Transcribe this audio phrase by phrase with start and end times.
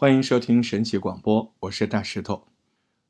[0.00, 2.48] 欢迎收听神奇广播，我是大石头。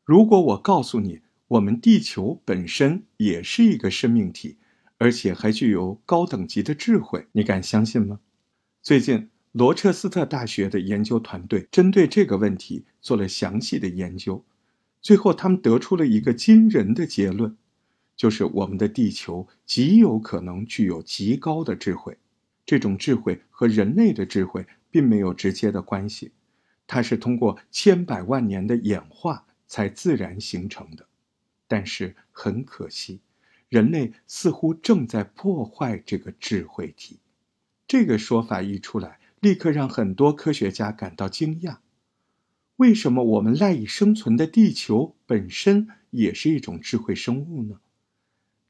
[0.05, 4.57] 如果我告诉你，我们地球本身也是一个生命体，
[4.99, 8.19] 而且还具有高等级的智慧，你敢相信吗？
[8.83, 14.45] 最近，罗彻斯特大学的研究团队针对这个问题做了详细的研究，
[15.01, 17.57] 最后他们得出了一个惊人的结论，
[18.17, 22.19] 就是我们的地球极有可能具有极高的智慧。
[22.67, 26.33] 这种智慧和人类的智慧并没有直接的关系。
[26.93, 31.07] 它是通过千百万年的演化才自然形成的，
[31.69, 33.21] 但是很可惜，
[33.69, 37.21] 人类似乎正在破坏这个智慧体。
[37.87, 41.77] 这个说法一出来，立刻让很多科学家感到惊讶：
[42.75, 47.79] 为什么我们赖以生存的地球本身也是一种智慧生物呢？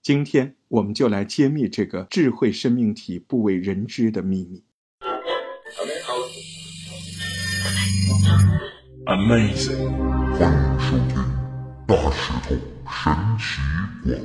[0.02, 4.62] 今天我们就来揭秘这个智慧生命体不为人知的秘密。
[7.60, 9.20] Amazing！
[9.28, 10.92] 欢迎收听大石
[11.86, 13.12] 头神奇广
[14.06, 14.16] 播。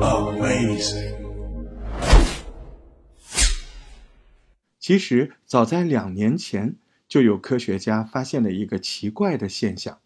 [0.00, 1.12] Amazing！
[4.78, 9.98] 其实早在两年前，就有科学家发现了一个奇怪的现象，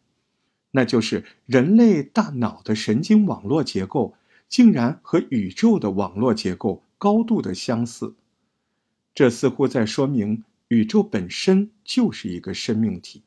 [0.72, 4.14] 那就是人类大脑的神经网络结构
[4.48, 8.14] 竟然和宇宙的网络结构高度的相似。
[9.14, 13.22] 这似乎在说明宇宙本身就是一个生命体。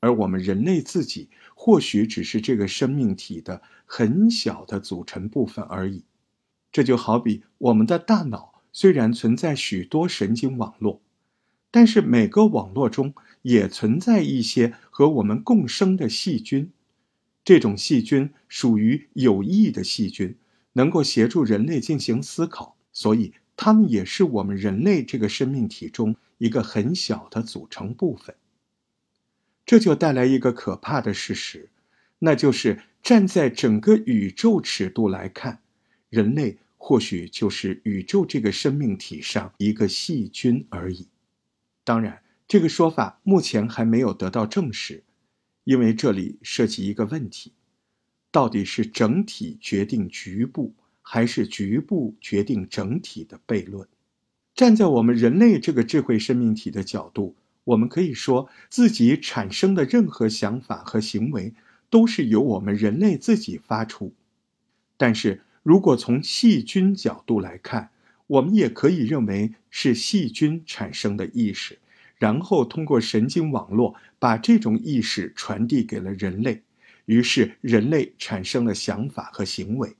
[0.00, 6.02] 而我们人类自己或许只是这个生命体的很小的组成部分而已。
[6.72, 11.00] 这就好比我们的大脑虽然存在许多神经网络，
[11.70, 16.70] 但是每个网络中也存在一些和我们共生的细菌。
[17.44, 20.36] 这种细菌属于有益的细菌，
[20.72, 28.34] 能够协助人类进行思考，所以它们也是我们人类这个生命体中一个很小的组成部分。
[29.64, 31.70] 这就带来一个可怕的事实，
[32.18, 35.62] 那就是站在整个宇宙尺度来看，
[36.10, 41.06] 人类或许就是宇宙这个生命体上一个细菌而已。
[41.84, 45.04] 当然，这个说法目前还没有得到证实，
[45.62, 47.52] 因为这里涉及一个问题：
[48.32, 53.86] 到底是整体决定局部，还是局部决定整体的悖论？
[54.54, 57.34] 站在我们人类这个智慧生命体的角度。
[57.64, 61.54] 我们可以说，自己产生的任何想法和行为，
[61.88, 64.12] 都是由我们人类自己发出。
[64.96, 67.90] 但是如果从细菌角度来看，
[68.26, 71.78] 我们也可以认为是细菌产生的意识，
[72.16, 76.62] 然后通过神经网络把这种意识传递给了人类，
[77.04, 79.94] 于是人类产生了想法和行为。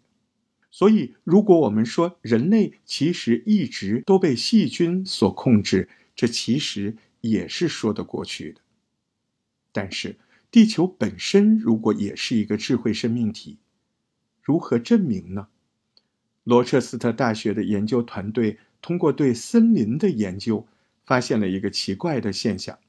[0.73, 6.97] 所以，如果我们说人类其实一直都被细菌所控制，这其实。
[7.25, 8.61] 也是说得过去的，
[9.71, 10.19] 但是
[10.51, 13.59] 地球本身如果也是一个智慧生命体，
[14.43, 15.47] 如何证明呢？
[16.43, 20.67] 罗彻斯特大学的研究团队通过对森林的研究，
[21.07, 22.81] 发现了一个奇怪的现象。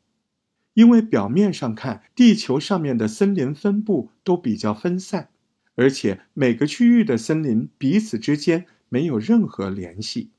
[0.73, 5.29] 因为表面上看，地球上面的森林分布都比较分散，
[5.75, 10.29] 而且每个区域的森林彼此之间没有任何联系。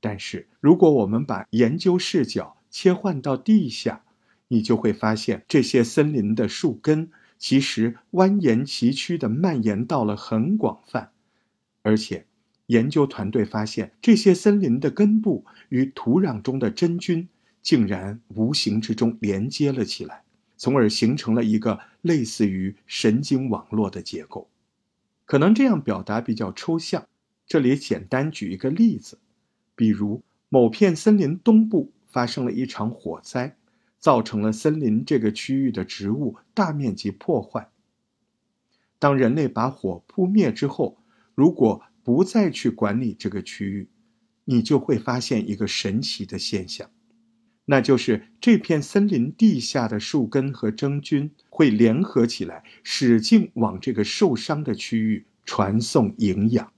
[0.00, 4.04] 但是如果我们把研究视角，切换到地下，
[4.48, 11.10] 你就会发现这些森林的树根其实蜿蜒崎岖的蔓延到了很广泛，
[11.82, 12.26] 而且
[12.66, 17.28] 研究团队发现这些森林的根部与土壤中的真菌
[17.62, 20.22] 竟然无形之中连接了起来，
[20.56, 24.48] 从而形成了一个类似于神经网络的结构。
[25.24, 27.06] 可能这样表达比较抽象，
[27.46, 29.18] 这里简单举一个例子，
[29.74, 31.92] 比如某片森林东部。
[32.12, 33.56] 发生了一场火灾，
[34.00, 37.70] 造成了森林这个区域的植物大面积破坏。
[38.98, 40.98] 当人类把火扑灭之后，
[41.36, 43.88] 如果不再去管理这个区域，
[44.44, 46.90] 你就会发现一个神奇的现象，
[47.70, 56.72] 那就是这片森林地下的树根和真菌会联合起来，使劲往这个受伤的区域传送营养。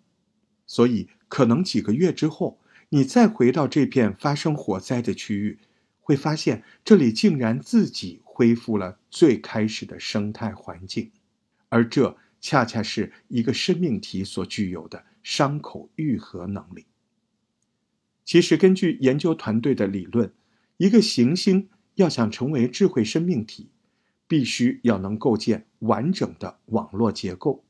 [0.66, 2.60] 所以，可能几个月之后。
[2.94, 5.58] 你再回到这片发生火灾的区域，
[5.98, 11.10] 会发现这里竟然自己恢复了最开始的生态环境，
[11.70, 16.84] 而这恰恰是一个生命体所具有的伤口愈合能力。
[18.26, 20.30] 其实，根据研究团队的理论，
[20.82, 23.70] 一个行星要想成为智慧生命体，
[24.26, 27.62] 必须要能构建完整的网络结构。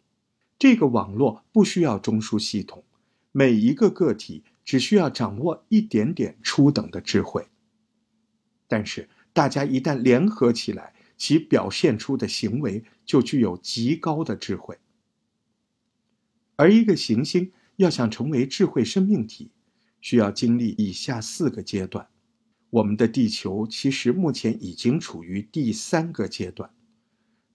[0.58, 2.82] 这个网络不需要中枢系统，
[3.30, 4.44] 每一个个体。
[4.64, 7.48] 只需要掌握一点点初等的智慧，
[8.68, 14.78] 但是大家一旦联合起来，其表现出的行为就具有极高的智慧。
[16.54, 19.50] 而一个行星要想成为智慧生命体，
[20.00, 22.08] 需要经历以下四个阶段。
[22.72, 26.70] 我们的地球其实目前已经处于第三个阶段，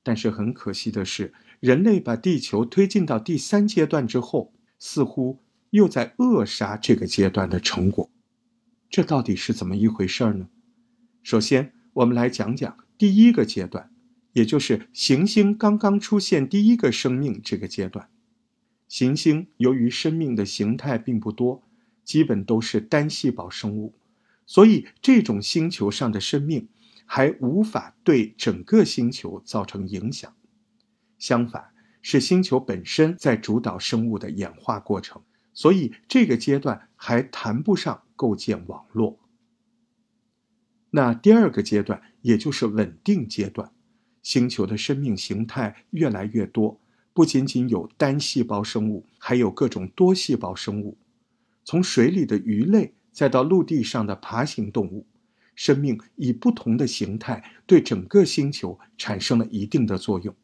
[0.03, 5.39] 但是很可惜的是，人类把地球推进到第三阶段之后，似乎
[5.71, 8.11] 又在扼杀这个阶段的成果。
[8.91, 10.49] 这到底是怎么一回事呢？
[11.23, 13.89] 首先，我们来讲讲第一个阶段，
[14.33, 18.07] 也就是行星刚刚出现第一个生命这个阶段。
[18.87, 21.63] 行星由于生命的形态并不多，
[22.03, 23.95] 基本都是单细胞生物。
[24.47, 26.69] 所以，这种星球上的生命
[27.05, 30.33] 还无法对整个星球造成影响。
[31.19, 31.71] 相反，
[32.01, 35.21] 是星球本身在主导生物的演化过程。
[35.53, 39.19] 所以，这个阶段还谈不上构建网络。
[40.91, 43.73] 那第二个阶段，也就是稳定阶段，
[44.23, 46.79] 星球的生命形态越来越多，
[47.11, 50.97] 不仅仅有单细胞生物，还有各种多细胞生物，
[51.65, 52.93] 从水里的鱼类。
[53.17, 55.07] 再到陆地上的爬行动物，
[55.55, 60.35] 生命以不同的形态对整个星球产生了一定的作用。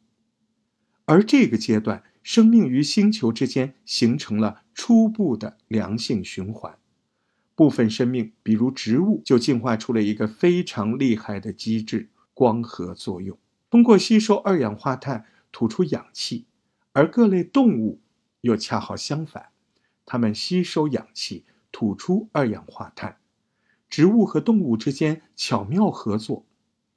[1.06, 6.76] 而这个阶段，生命与星球之间形成了初步的良性循环。
[7.54, 13.38] 部分生命，比如植物，就进化出了一个非常厉害的机制——光合作用，
[13.70, 16.48] 通过吸收二氧化碳吐出氧气；
[16.94, 18.02] 而各类动物
[18.42, 19.50] 又恰好相反，
[20.08, 21.46] 它们吸收氧气。
[21.74, 23.18] 吐出二氧化碳，
[23.90, 26.46] 植物和动物之间巧妙合作。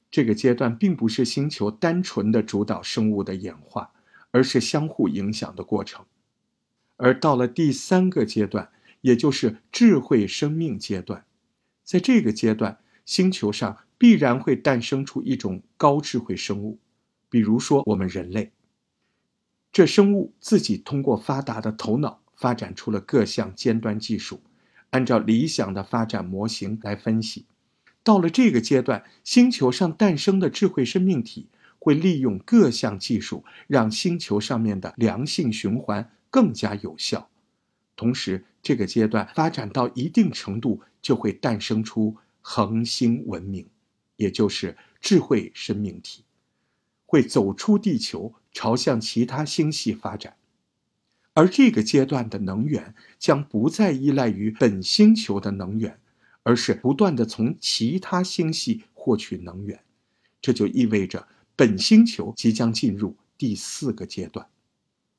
[0.09, 3.91] 这个阶段并不是星球单纯的主导生物的演化，
[4.31, 6.05] 而是相互影响的过程。
[6.97, 8.71] 而到了第三个阶段，
[9.01, 11.25] 也就是智慧生命阶段，
[11.83, 16.79] 在这个阶段，星球上必然会诞生出一种高智慧生物，
[17.29, 18.53] 比如说我们人类。
[19.73, 24.41] 这生物自己通过发达的头脑，发展出了各项尖端技术。
[24.91, 27.45] 按照理想的发展模型来分析，
[28.03, 31.49] 到了这个阶段，星球上诞生的智慧生命体
[31.79, 37.29] 会利用各项技术，让星球上面的良性循环更加有效。
[37.95, 43.69] 同时，这个阶段发展到一定程度，就会诞生出恒星文明，
[44.17, 46.25] 也就是智慧生命体，
[47.07, 50.37] 会走出地球，朝向其他星系发展。
[51.37, 55.99] 而这个阶段的能源将不再依赖于本星球的能源，
[56.43, 59.79] 而是不断的从其他星系获取能源。
[60.41, 64.47] 这就意味着本星球即将进入第四个阶段。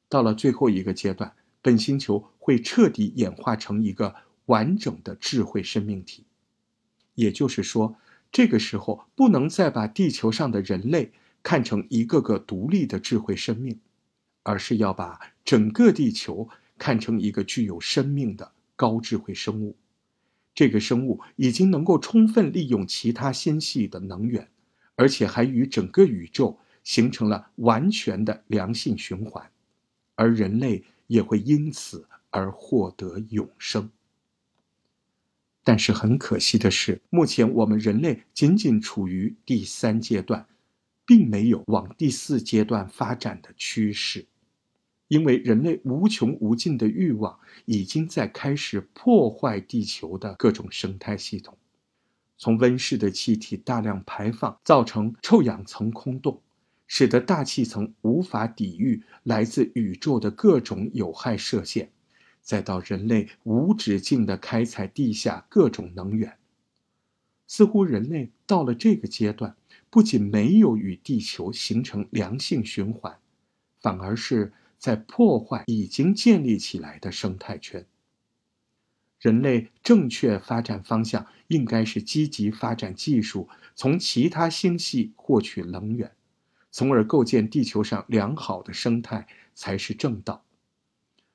[0.10, 4.16] 到了最后一个阶段，本星球会彻底演化成一个
[4.48, 6.24] 完整的智慧生命体。
[7.14, 7.96] 也就是说，
[8.32, 11.12] 这个时候不能再把地球上的人类
[11.44, 13.80] 看成一个个独立的智慧生命。
[14.48, 16.48] 而是要把整个地球
[16.78, 19.76] 看成一个具有生命的高智慧生物，
[20.56, 24.48] 这个生物已经能够充分利用其他星系的能源，
[24.96, 29.52] 而且还与整个宇宙形成了完全的良性循环，
[30.16, 33.90] 而人类也会因此而获得永生。
[35.62, 40.48] 但是很可惜的是，目前我们人类仅仅处于第三阶段，
[41.06, 44.26] 并没有往第四阶段发展的趋势。
[45.08, 51.58] 因为人类无穷无尽的欲望已经在开始破坏地球的各种生态系统，
[52.38, 56.42] 从温室的气体大量排放，造成臭氧层空洞，
[56.88, 61.90] 使得大气层无法抵御来自宇宙的各种有害射线，
[62.42, 66.38] 再到人类无止境的开采地下各种能源，
[67.48, 69.56] 似乎人类到了这个阶段，
[69.90, 73.18] 不仅没有与地球形成良性循环，
[73.80, 74.52] 反而是。
[74.78, 77.86] 在破坏已经建立起来的生态圈。
[79.20, 86.12] 人类正确发展方向应该是积极发展技术，从其他星系获取能源，
[86.70, 90.46] 从而构建地球上良好的生态才是正道。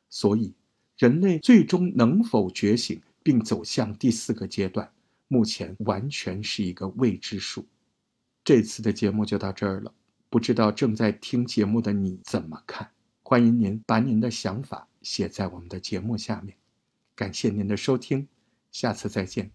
[0.09, 0.55] 所以，
[0.97, 4.93] 人类最终能否觉醒并走向第四个阶段，
[5.27, 7.67] 目前完全是一个未知数。
[8.45, 9.93] 这次的节目就到这儿了，
[10.31, 12.93] 不知道正在听节目的你怎么看？
[13.33, 16.55] 欢迎您把您的想法写在我们的节目下面，
[17.15, 18.29] 感谢您的收听，
[18.71, 19.51] 下次再见。